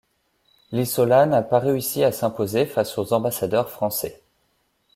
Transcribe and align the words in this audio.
Lisola 0.71 1.27
n'a 1.27 1.43
pas 1.43 1.59
réussi 1.59 2.03
à 2.03 2.11
s'imposer 2.11 2.65
face 2.65 2.97
aux 2.97 3.13
ambassadeurs 3.13 3.69
français. 3.69 4.19